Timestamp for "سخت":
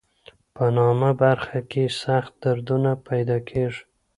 2.03-2.31